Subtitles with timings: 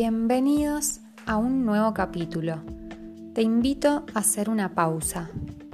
[0.00, 2.62] Bienvenidos a un nuevo capítulo.
[3.34, 5.28] Te invito a hacer una pausa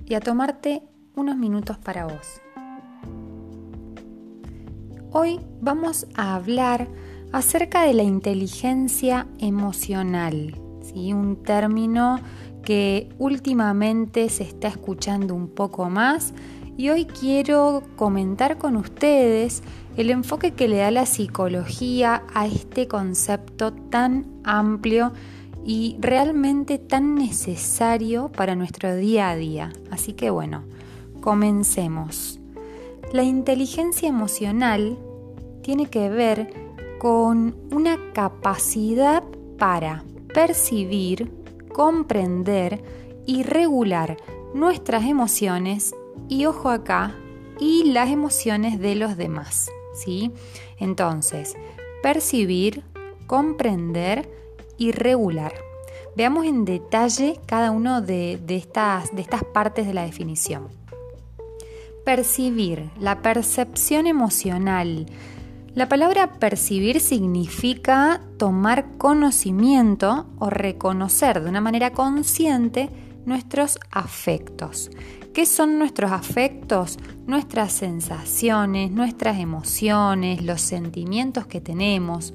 [0.07, 0.83] y a tomarte
[1.15, 2.41] unos minutos para vos.
[5.13, 6.89] Hoy vamos a hablar
[7.33, 11.13] acerca de la inteligencia emocional, ¿sí?
[11.13, 12.19] un término
[12.63, 16.33] que últimamente se está escuchando un poco más
[16.77, 19.63] y hoy quiero comentar con ustedes
[19.97, 25.13] el enfoque que le da la psicología a este concepto tan amplio
[25.65, 29.73] y realmente tan necesario para nuestro día a día.
[29.91, 30.65] Así que bueno,
[31.21, 32.41] comencemos.
[33.13, 34.99] La inteligencia emocional
[35.63, 36.53] tiene que ver
[36.99, 39.23] con una capacidad
[39.59, 40.05] para
[40.35, 41.31] percibir,
[41.73, 42.83] comprender
[43.27, 44.17] y regular
[44.55, 45.95] nuestras emociones
[46.29, 47.15] y ojo acá,
[47.59, 49.71] y las emociones de los demás.
[49.95, 50.33] ¿sí?
[50.79, 51.57] Entonces,
[52.03, 52.83] percibir,
[53.27, 54.29] comprender
[54.77, 55.53] y regular.
[56.17, 60.69] Veamos en detalle cada una de, estas, de estas partes de la definición.
[62.05, 65.07] Percibir, la percepción emocional.
[65.75, 72.91] La palabra percibir significa tomar conocimiento o reconocer de una manera consciente
[73.27, 74.91] nuestros afectos.
[75.33, 76.99] ¿Qué son nuestros afectos?
[77.27, 82.35] Nuestras sensaciones, nuestras emociones, los sentimientos que tenemos.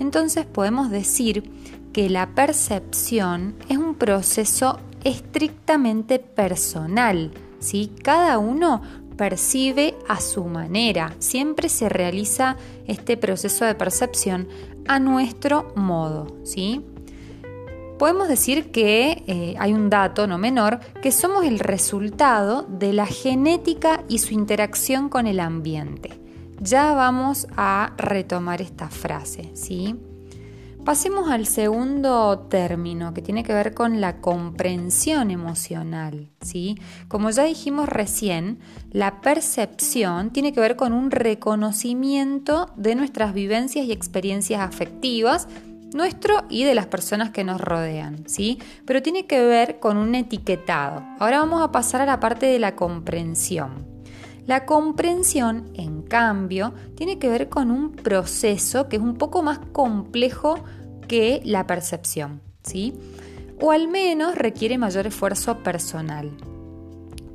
[0.00, 1.50] Entonces podemos decir
[1.92, 7.32] que la percepción es un proceso estrictamente personal.
[7.58, 7.92] ¿sí?
[8.02, 8.82] Cada uno
[9.16, 11.14] percibe a su manera.
[11.18, 14.48] Siempre se realiza este proceso de percepción
[14.86, 16.38] a nuestro modo.
[16.44, 16.82] ¿sí?
[17.98, 23.06] Podemos decir que eh, hay un dato no menor, que somos el resultado de la
[23.06, 26.20] genética y su interacción con el ambiente.
[26.60, 29.96] Ya vamos a retomar esta frase, ¿sí?
[30.84, 36.78] Pasemos al segundo término que tiene que ver con la comprensión emocional, ¿sí?
[37.08, 38.58] Como ya dijimos recién,
[38.90, 45.46] la percepción tiene que ver con un reconocimiento de nuestras vivencias y experiencias afectivas
[45.94, 48.58] nuestro y de las personas que nos rodean, ¿sí?
[48.84, 51.04] Pero tiene que ver con un etiquetado.
[51.18, 53.86] Ahora vamos a pasar a la parte de la comprensión.
[54.46, 59.58] La comprensión, en cambio, tiene que ver con un proceso que es un poco más
[59.72, 60.58] complejo
[61.06, 62.94] que la percepción, ¿sí?
[63.60, 66.30] O al menos requiere mayor esfuerzo personal.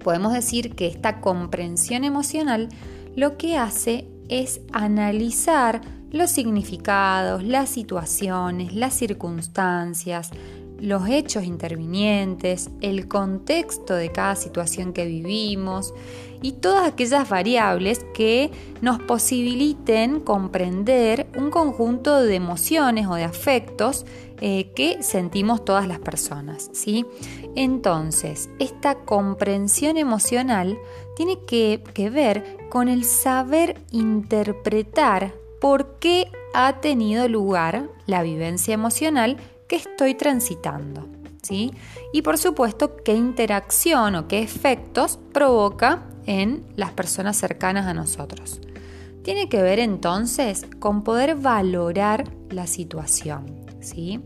[0.04, 2.70] Podemos decir que esta comprensión emocional
[3.16, 5.82] lo que hace es analizar
[6.14, 10.30] los significados, las situaciones, las circunstancias,
[10.80, 15.94] los hechos intervinientes, el contexto de cada situación que vivimos
[16.42, 18.52] y todas aquellas variables que
[18.82, 24.06] nos posibiliten comprender un conjunto de emociones o de afectos
[24.40, 26.70] eh, que sentimos todas las personas.
[26.74, 27.06] ¿sí?
[27.56, 30.78] Entonces, esta comprensión emocional
[31.16, 39.38] tiene que ver con el saber interpretar por qué ha tenido lugar la vivencia emocional
[39.70, 41.08] que estoy transitando.
[41.42, 41.72] ¿sí?
[42.12, 48.60] Y por supuesto, qué interacción o qué efectos provoca en las personas cercanas a nosotros.
[49.24, 53.66] Tiene que ver entonces con poder valorar la situación.
[53.80, 54.20] ¿sí?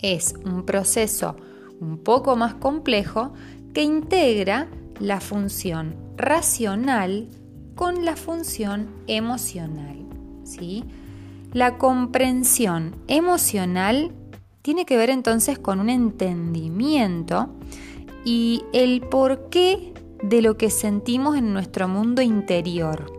[0.00, 1.36] Es un proceso
[1.78, 3.32] un poco más complejo
[3.72, 4.66] que integra
[4.98, 7.28] la función racional
[7.76, 10.07] con la función emocional.
[10.48, 10.84] ¿Sí?
[11.52, 14.12] La comprensión emocional
[14.62, 17.48] tiene que ver entonces con un entendimiento
[18.24, 23.12] y el porqué de lo que sentimos en nuestro mundo interior.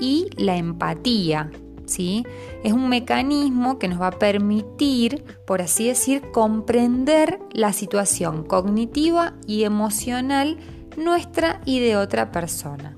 [0.00, 1.50] Y la empatía,
[1.86, 2.24] ¿sí?
[2.62, 9.34] Es un mecanismo que nos va a permitir, por así decir, comprender la situación cognitiva
[9.46, 10.58] y emocional
[10.96, 12.96] nuestra y de otra persona.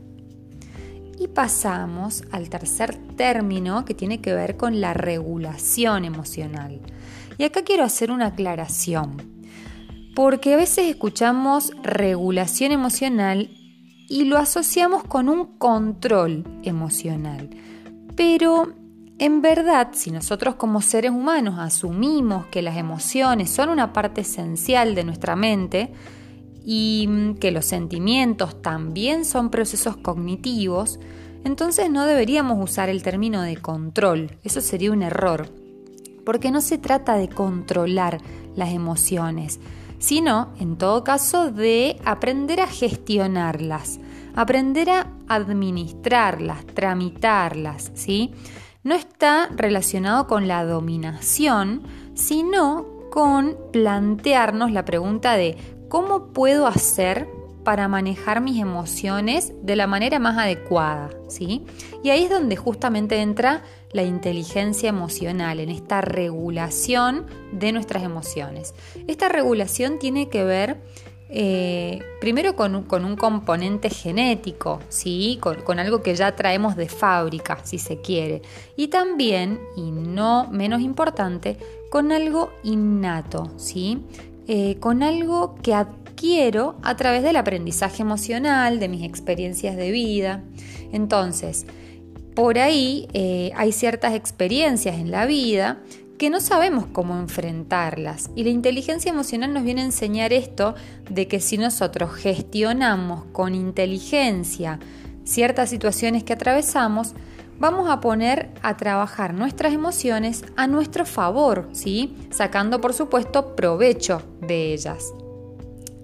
[1.19, 6.81] Y pasamos al tercer término que tiene que ver con la regulación emocional.
[7.39, 9.17] Y acá quiero hacer una aclaración,
[10.15, 13.51] porque a veces escuchamos regulación emocional
[14.09, 17.51] y lo asociamos con un control emocional.
[18.15, 18.75] Pero
[19.19, 24.95] en verdad, si nosotros como seres humanos asumimos que las emociones son una parte esencial
[24.95, 25.93] de nuestra mente,
[26.67, 30.99] y mm, que los sentimientos también son procesos cognitivos,
[31.45, 35.49] entonces no deberíamos usar el término de control, eso sería un error,
[36.25, 38.21] porque no se trata de controlar
[38.57, 39.61] las emociones,
[39.99, 44.01] sino en todo caso de aprender a gestionarlas,
[44.35, 48.35] aprender a administrarlas, tramitarlas, ¿sí?
[48.87, 51.83] no está relacionado con la dominación,
[52.15, 55.57] sino con plantearnos la pregunta de
[55.89, 57.29] ¿cómo puedo hacer
[57.65, 61.11] para manejar mis emociones de la manera más adecuada?
[61.29, 61.65] ¿sí?
[62.03, 63.63] Y ahí es donde justamente entra
[63.93, 68.75] la inteligencia emocional, en esta regulación de nuestras emociones.
[69.07, 70.81] Esta regulación tiene que ver
[71.29, 75.41] eh, primero con, un componente genético, ¿sí?
[75.41, 78.43] Con, algo que ya traemos de fábrica, si se quiere.
[78.77, 81.57] Y también, y no menos importante,
[81.91, 84.03] con algo innato, ¿sí?
[84.49, 90.45] Eh, con algo que adquiero a través del aprendizaje emocional, de mis experiencias de vida.
[90.93, 91.67] Entonces,
[92.35, 95.79] por ahí eh, hay ciertas experiencias en la vida
[96.19, 98.31] que no sabemos cómo enfrentarlas.
[98.35, 100.75] Y la inteligencia emocional nos viene a enseñar esto
[101.11, 104.79] de que si nosotros gestionamos con inteligencia
[105.25, 107.15] ciertas situaciones que atravesamos,
[107.59, 112.17] vamos a poner a trabajar nuestras emociones a nuestro favor, ¿sí?
[112.31, 115.13] Sacando, por supuesto, provecho de ellas.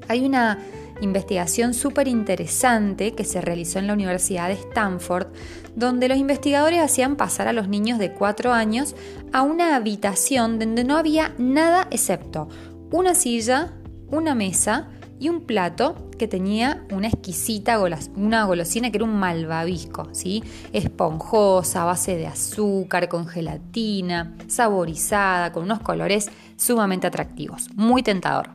[0.09, 0.59] Hay una
[1.01, 5.29] investigación súper interesante que se realizó en la Universidad de Stanford,
[5.75, 8.95] donde los investigadores hacían pasar a los niños de 4 años
[9.33, 12.49] a una habitación donde no había nada excepto
[12.93, 13.73] una silla,
[14.11, 14.89] una mesa
[15.19, 17.81] y un plato que tenía una exquisita
[18.15, 20.45] una golosina que era un malvavisco, ¿sí?
[20.73, 28.51] esponjosa, base de azúcar, con gelatina, saborizada, con unos colores sumamente atractivos, muy tentador.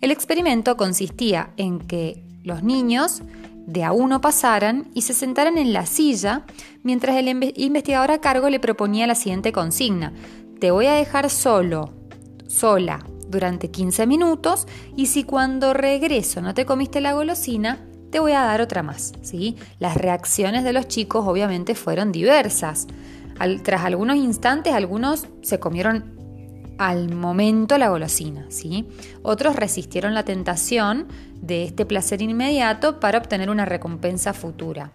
[0.00, 3.22] El experimento consistía en que los niños
[3.68, 6.44] de a uno pasaran y se sentaran en la silla
[6.82, 10.12] mientras el investigador a cargo le proponía la siguiente consigna.
[10.58, 11.92] Te voy a dejar solo,
[12.48, 18.32] sola, durante 15 minutos y si cuando regreso no te comiste la golosina, te voy
[18.32, 19.12] a dar otra más.
[19.22, 19.56] ¿sí?
[19.78, 22.86] Las reacciones de los chicos obviamente fueron diversas.
[23.62, 26.16] tras algunos instantes, algunos se comieron
[26.78, 28.86] al momento la golosina, ¿sí?
[29.22, 31.08] Otros resistieron la tentación
[31.40, 34.92] de este placer inmediato para obtener una recompensa futura.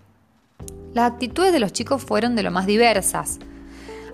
[0.94, 3.40] Las actitudes de los chicos fueron de lo más diversas.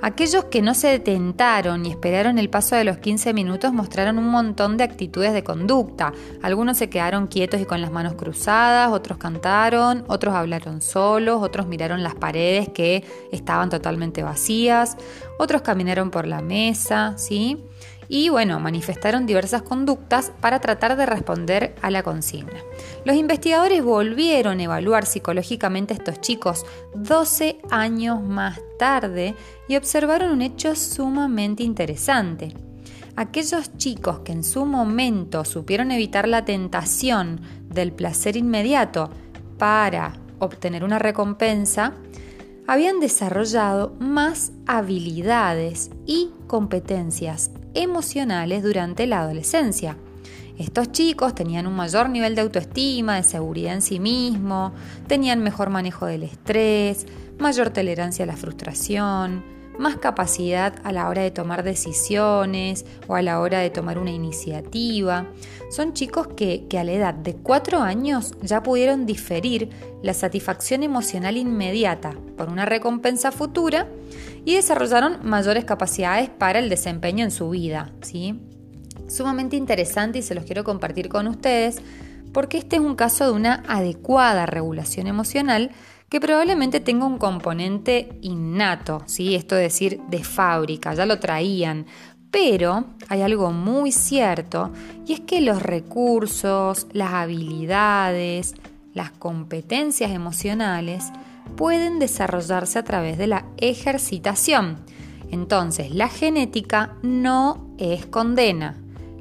[0.02, 4.30] Aquellos que no se detentaron y esperaron el paso de los 15 minutos mostraron un
[4.30, 6.14] montón de actitudes de conducta.
[6.42, 11.68] Algunos se quedaron quietos y con las manos cruzadas, otros cantaron, otros hablaron solos, otros
[11.68, 14.98] miraron las paredes que estaban totalmente vacías,
[15.40, 17.64] otros caminaron por la mesa, ¿sí?
[18.10, 22.60] y bueno, manifestaron diversas conductas para tratar de responder a la consigna.
[23.08, 29.34] Los investigadores volvieron a evaluar psicológicamente a estos chicos 12 años más tarde
[29.70, 32.54] y observaron un hecho sumamente interesante.
[33.16, 37.40] Aquellos chicos que en su momento supieron evitar la tentación
[37.70, 39.10] del placer inmediato
[39.58, 41.94] para obtener una recompensa,
[42.68, 49.96] habían desarrollado más habilidades y competencias emocionales durante la adolescencia.
[50.58, 54.74] Estos chicos tenían un mayor nivel de autoestima, de seguridad en sí mismo,
[55.08, 57.06] tenían mejor manejo del estrés,
[57.38, 59.44] mayor tolerancia a la frustración,
[59.78, 64.10] más capacidad a la hora de tomar decisiones o a la hora de tomar una
[64.10, 65.28] iniciativa.
[65.70, 69.70] Son chicos que, que, a la edad de 4 años ya pudieron diferir
[70.02, 73.88] la satisfacción emocional inmediata por una recompensa futura
[74.44, 77.92] y desarrollaron mayores capacidades para el desempeño en su vida.
[78.02, 78.40] ¿sí?
[79.08, 81.82] Sumamente interesante y se los quiero compartir con ustedes
[82.34, 85.72] porque este es un caso de una adecuada regulación emocional
[86.10, 89.36] que probablemente tenga un componente innato, ¿sí?
[89.36, 91.86] esto es decir, de fábrica, ya lo traían,
[92.32, 94.72] pero hay algo muy cierto
[95.06, 98.56] y es que los recursos, las habilidades,
[98.94, 101.12] las competencias emocionales
[101.56, 104.78] pueden desarrollarse a través de la ejercitación.
[105.32, 108.78] Entonces, la genética no es condena.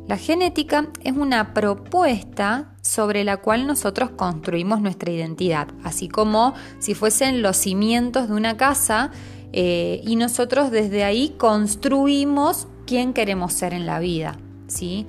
[0.08, 6.94] La genética es una propuesta sobre la cual nosotros construimos nuestra identidad, así como si
[6.94, 9.10] fuesen los cimientos de una casa
[9.52, 14.38] eh, y nosotros desde ahí construimos quién queremos ser en la vida.
[14.68, 15.06] ¿sí?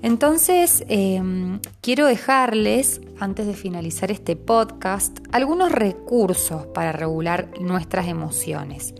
[0.00, 8.94] Entonces, em, quiero dejarles, antes de finalizar este podcast, algunos recursos para regular nuestras emociones.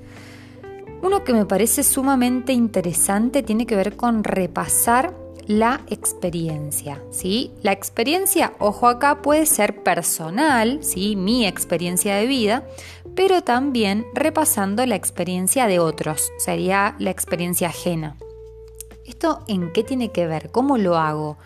[1.03, 5.15] Uno que me parece sumamente interesante tiene que ver con repasar
[5.47, 7.53] la experiencia, ¿sí?
[7.63, 11.15] La experiencia, ojo acá, puede ser personal, ¿sí?
[11.15, 12.67] Mi experiencia de vida,
[13.15, 18.17] pero también repasando la experiencia de otros, sería la experiencia ajena.
[19.05, 20.51] ¿Esto en qué tiene que ver?
[20.51, 21.39] ¿Cómo lo hago?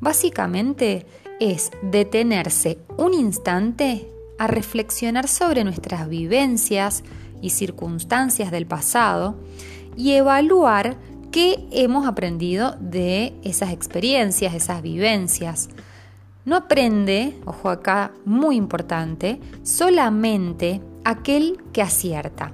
[0.00, 1.04] Básicamente
[1.40, 7.02] es detenerse un instante a reflexionar sobre nuestras vivencias,
[7.40, 9.36] y circunstancias del pasado
[9.96, 10.96] y evaluar
[11.30, 15.68] qué hemos aprendido de esas experiencias, esas vivencias.
[16.44, 22.52] No aprende, ojo acá, muy importante, solamente aquel que acierta.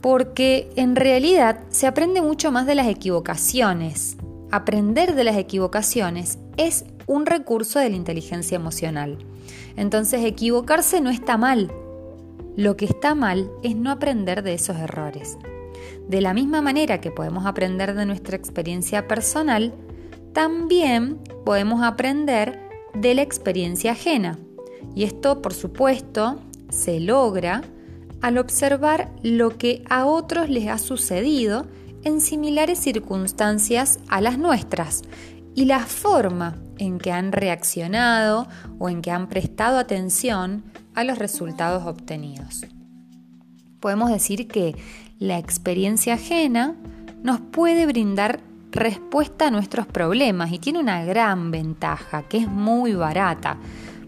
[0.00, 4.16] Porque en realidad se aprende mucho más de las equivocaciones.
[4.50, 9.18] Aprender de las equivocaciones es un recurso de la inteligencia emocional.
[9.76, 11.72] Entonces equivocarse no está mal.
[12.60, 15.38] Lo que está mal es no aprender de esos errores.
[16.10, 19.72] De la misma manera que podemos aprender de nuestra experiencia personal,
[20.34, 22.60] también podemos aprender
[22.92, 24.38] de la experiencia ajena.
[24.94, 26.38] Y esto, por supuesto,
[26.68, 27.62] se logra
[28.20, 31.64] al observar lo que a otros les ha sucedido
[32.04, 35.00] en similares circunstancias a las nuestras
[35.60, 38.48] y la forma en que han reaccionado
[38.78, 40.64] o en que han prestado atención
[40.94, 42.64] a los resultados obtenidos.
[43.78, 44.74] Podemos decir que
[45.18, 46.76] la experiencia ajena
[47.22, 48.40] nos puede brindar
[48.70, 53.58] respuesta a nuestros problemas y tiene una gran ventaja, que es muy barata,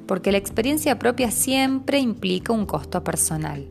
[0.06, 3.68] porque la experiencia propia siempre implica un costo personal.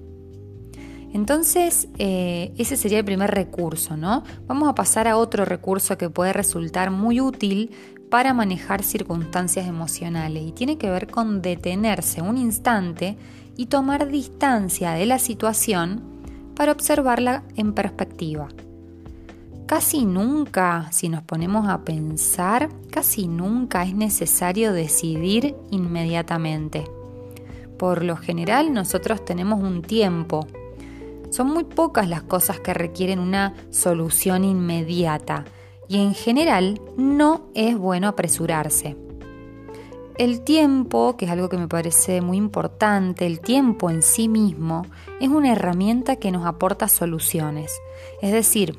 [1.13, 4.23] Entonces, eh, ese sería el primer recurso, ¿no?
[4.47, 7.71] Vamos a pasar a otro recurso que puede resultar muy útil
[8.09, 13.17] para manejar circunstancias emocionales y tiene que ver con detenerse un instante
[13.57, 16.01] y tomar distancia de la situación
[16.55, 18.49] para observarla en perspectiva.
[19.65, 26.83] Casi nunca, si nos ponemos a pensar, casi nunca es necesario decidir inmediatamente.
[27.79, 30.45] Por lo general nosotros tenemos un tiempo.
[31.31, 35.45] Son muy pocas las cosas que requieren una solución inmediata
[35.87, 38.97] y en general no es bueno apresurarse.
[40.17, 44.85] El tiempo, que es algo que me parece muy importante, el tiempo en sí mismo
[45.21, 47.79] es una herramienta que nos aporta soluciones.
[48.21, 48.77] Es decir,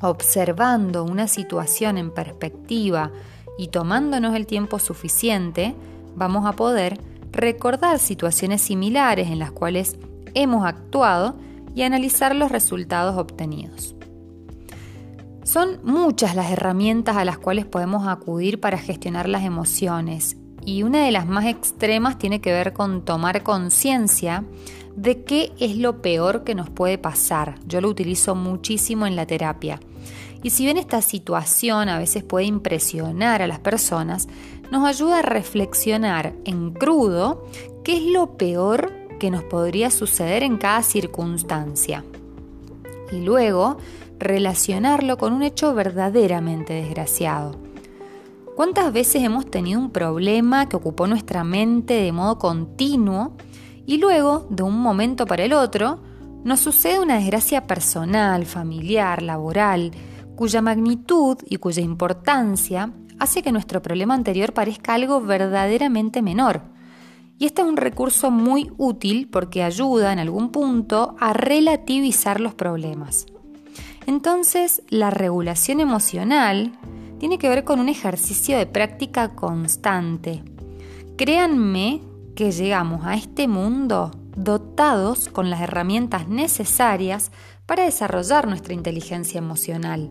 [0.00, 3.10] observando una situación en perspectiva
[3.58, 5.74] y tomándonos el tiempo suficiente,
[6.14, 7.00] vamos a poder
[7.32, 9.96] recordar situaciones similares en las cuales
[10.34, 11.34] hemos actuado
[11.74, 13.94] y analizar los resultados obtenidos.
[15.44, 21.04] Son muchas las herramientas a las cuales podemos acudir para gestionar las emociones y una
[21.04, 24.44] de las más extremas tiene que ver con tomar conciencia
[24.96, 27.56] de qué es lo peor que nos puede pasar.
[27.66, 29.80] Yo lo utilizo muchísimo en la terapia.
[30.42, 34.28] Y si bien esta situación a veces puede impresionar a las personas,
[34.70, 37.44] nos ayuda a reflexionar en crudo
[37.82, 38.92] qué es lo peor
[39.24, 42.04] que nos podría suceder en cada circunstancia.
[43.10, 43.78] Y luego
[44.18, 47.56] relacionarlo con un hecho verdaderamente desgraciado.
[48.54, 53.32] ¿Cuántas veces hemos tenido un problema que ocupó nuestra mente de modo continuo
[53.86, 56.00] y luego, de un momento para el otro,
[56.44, 59.92] nos sucede una desgracia personal, familiar, laboral,
[60.36, 66.73] cuya magnitud y cuya importancia hace que nuestro problema anterior parezca algo verdaderamente menor?
[67.38, 72.54] Y este es un recurso muy útil porque ayuda en algún punto a relativizar los
[72.54, 73.26] problemas.
[74.06, 76.72] Entonces, la regulación emocional
[77.18, 80.42] tiene que ver con un ejercicio de práctica constante.
[81.16, 82.02] Créanme
[82.34, 87.30] que llegamos a este mundo dotados con las herramientas necesarias
[87.66, 90.08] para desarrollar nuestra inteligencia emocional.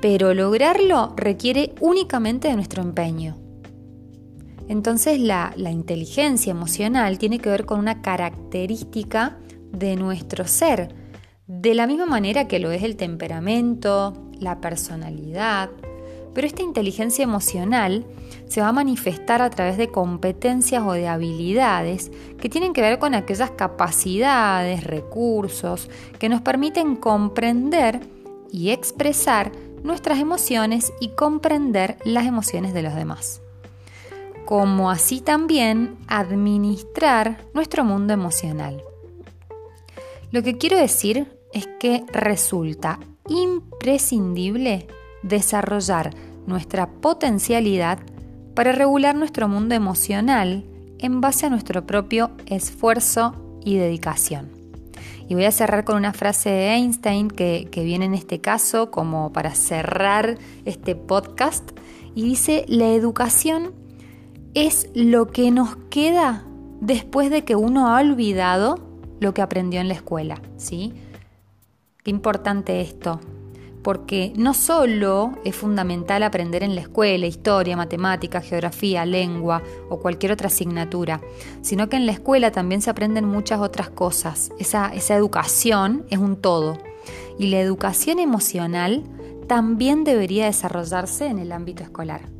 [0.00, 3.43] Pero lograrlo requiere únicamente de nuestro empeño.
[4.68, 9.38] Entonces la, inteligencia emocional tiene que ver con una característica
[9.72, 10.94] de nuestro ser,
[11.46, 15.70] de la misma manera que lo es el temperamento, la personalidad,
[16.32, 18.04] pero esta inteligencia emocional
[18.48, 22.98] se va a manifestar a través de competencias o de habilidades que tienen que ver
[22.98, 28.00] con aquellas capacidades, recursos que nos permiten comprender
[28.50, 29.52] y expresar
[29.84, 33.43] nuestras emociones y comprender las emociones de los demás.
[34.44, 38.82] Como así también administrar nuestro mundo emocional.
[40.30, 42.98] Lo que quiero decir es que resulta
[43.28, 44.88] imprescindible
[45.22, 46.14] desarrollar
[46.46, 47.98] nuestra potencialidad
[48.54, 50.64] para regular nuestro mundo emocional
[50.98, 54.50] en base a nuestro propio esfuerzo y dedicación.
[55.28, 59.32] Y voy a cerrar con una frase de Einstein que, viene en este caso como
[59.32, 61.70] para cerrar este podcast
[62.14, 63.72] y dice, la educación
[64.54, 66.44] es lo que nos queda
[66.80, 68.78] después de que uno ha olvidado
[69.20, 70.92] lo que aprendió en la escuela, ¿sí?
[72.04, 73.20] Qué importante esto,
[73.82, 80.32] porque no solo es fundamental aprender en la escuela historia, matemática, geografía, lengua o cualquier
[80.32, 81.20] otra asignatura,
[81.62, 84.52] sino que en la escuela también se aprenden muchas otras cosas.
[84.58, 86.78] Esa, esa educación es un todo.
[87.38, 89.02] Y la educación emocional
[89.48, 92.33] también debería desarrollarse en el ámbito escolar.